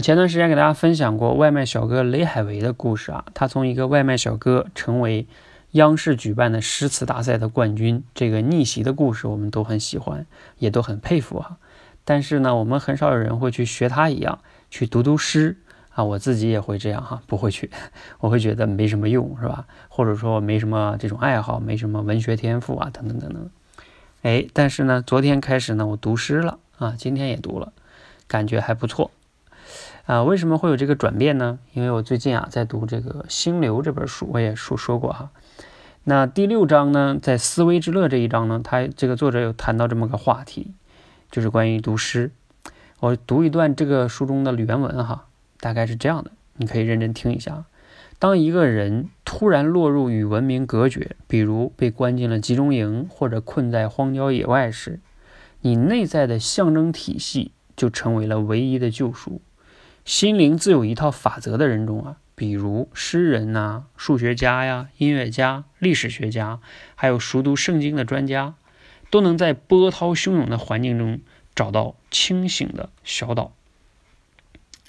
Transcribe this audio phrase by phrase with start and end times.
[0.00, 5.26] 前段时间给大家分享过外卖小哥雷海为的故事啊，他从一个外卖小哥成为
[5.72, 10.26] 央视举办的诗词大赛的冠军，这个逆袭的故事我们都很喜欢，
[10.58, 11.58] 也都很佩服啊。
[12.04, 14.38] 但是呢，我们很少有人会去学他一样
[14.70, 15.56] 去读读诗
[15.92, 17.70] 啊，我自己也会这样哈，不会去，
[18.20, 19.66] 我会觉得没什么用，是吧？
[19.88, 23.50] 或者说没什么这种爱好，没什么文学天赋啊，等等等等。
[24.22, 27.72] 哎，但是呢，昨天开始呢，我读诗了啊，今天也读了，
[28.26, 29.10] 感觉还不错。
[30.10, 31.60] 啊，为什么会有这个转变呢？
[31.72, 35.30] 因为我最近啊在读这个《心流》这本书，我也说说过哈。
[36.02, 40.72] 那第六章呢，在思维之乐这一章呢，他这个作者有谈到这么个话题，
[41.30, 42.32] 就是关于读诗。
[42.98, 45.26] 我读一段这个书中的原文哈，
[45.60, 47.62] 大概是这样的，你可以认真听一下。
[48.18, 54.98] 当一个人突然落入与文明隔绝，比如被关进了集中营或者困在荒郊野外时，
[55.60, 59.40] 你内在的象征体系就成为了唯一的救赎。
[60.10, 66.58] 心灵自有一套法则的人中啊，比如诗人呐、数学家呀、音乐家、历史学家，
[66.96, 68.56] 还有熟读圣经的专家，
[69.08, 71.20] 都能在波涛汹涌的环境中
[71.54, 73.52] 找到清醒的小岛。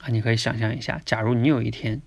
[0.00, 2.00] 啊，你可以想象一下，假如你有一天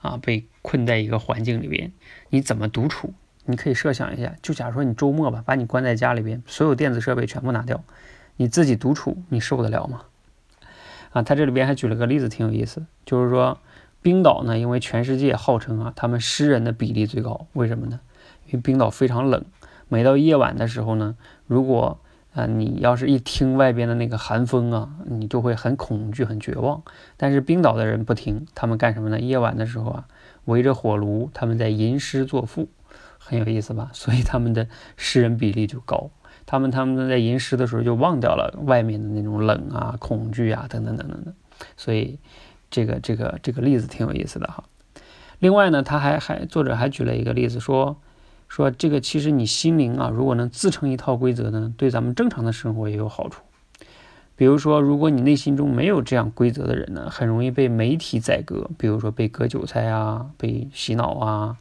[0.00, 1.92] 啊被困在一个环境里边，
[2.30, 3.14] 你怎么独处？
[3.44, 7.84] 你可以设想一下，就假如说你周末吧，把你关在家里边，所有电子设备全部拿掉，
[8.34, 10.06] 你自己独处，你受得了吗？
[11.10, 13.58] 啊，他这里边还举了个例子，挺有意思，就是说
[14.02, 18.00] 冰岛呢，因为全世界号称啊，他们诗人的比例最高，为什么呢？
[18.46, 19.44] 因为冰岛非常冷，
[19.88, 22.00] 每到夜晚的时候呢，如果
[22.34, 26.82] 啊你要是一听外边的那个寒风啊，你就会很恐惧、很绝望。
[27.16, 29.18] 但是冰岛的人不听，他们干什么呢？
[29.18, 30.06] 夜晚的时候啊，
[30.44, 32.68] 围着火炉，他们在吟诗作赋，
[33.18, 33.90] 很有意思吧？
[33.92, 36.10] 所以他们的诗人比例就高。
[36.50, 41.34] 他们他们在吟诗的时候就忘掉了外面的那种冷啊、恐惧啊等等等等的，
[41.76, 42.18] 所以
[42.70, 44.64] 这个这个这个例子挺有意思的哈。
[45.40, 47.98] 另外呢，他还还作者还举了一个例子，说
[48.48, 53.42] 说这个其实你心灵啊，如果能自成一套规则呢，对咱们正常的生活也有好处。
[54.34, 61.58] 比如说，如果你内心中没有这样规则的人呢，很容易被媒体宰割，比如说被割韭菜啊、被洗脑啊，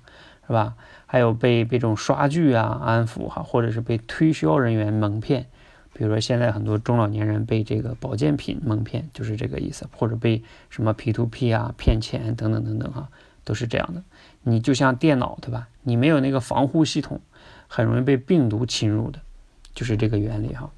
[0.48, 0.76] 是吧？
[1.06, 5.46] 还有被被这种刷剧啊安抚哈，或者是被推销人员蒙骗，
[5.94, 13.10] 比如说现在很多中老年人被这个保健品蒙骗，就是这个意思，或者被什么 P to P 啊骗钱等等等等哈，
[13.44, 14.02] 都是这样的。
[14.44, 15.68] 你就像电脑对吧？
[15.84, 17.20] 你没有那个防护系统，
[17.68, 19.20] 很容易被病毒侵入的，
[19.74, 20.70] 就是这个原理哈。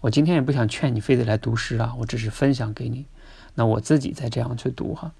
[0.00, 3.06] 我今天也不想劝你非得来读诗啊，我只是分享给你。
[3.54, 5.12] 那我自己再这样去读哈。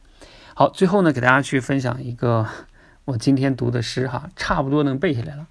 [0.55, 2.47] 好，最后呢，给大家去分享一个。
[3.05, 5.47] 我今天读的诗哈，差不多能背下来了，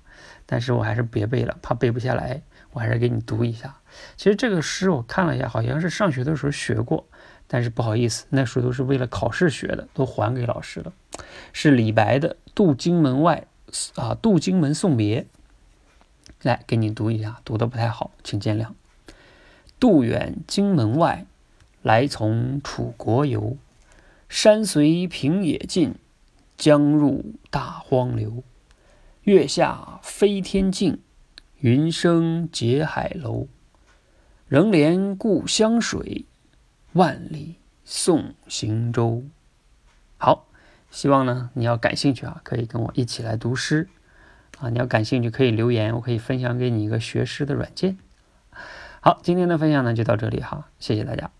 [0.45, 2.41] 但是我还是别背了，怕背不下来。
[2.71, 3.77] 我还是给你读一下。
[4.17, 7.05] 其实这个诗我看了一下，好像是上学的时候学过，
[7.47, 10.91] 但是不好意思，那时候都是为了考试学的，都还给老师了。
[11.51, 13.45] 是李白的《渡荆门外》
[14.01, 15.21] 啊，《渡荆门送别》。
[16.41, 18.69] 来给你读一下，读的不太好，请见谅。
[19.79, 21.27] 渡远荆门外，
[21.83, 23.55] 来从楚国游。
[24.27, 25.93] 山随平野尽。
[26.57, 28.43] 江入大荒流，
[29.23, 30.99] 月下飞天镜，
[31.59, 33.47] 云生结海楼。
[34.47, 36.25] 仍怜故乡水，
[36.91, 39.23] 万里送行舟。
[40.17, 40.47] 好，
[40.91, 43.89] 希望呢你要感兴趣啊，可以跟我一起来读诗
[44.59, 44.69] 啊。
[44.69, 47.97] 你要感兴趣可以留言，我可以分享给你一个学诗的软件。
[49.01, 51.31] 好，今天的分享呢就到这里哈，谢谢大家。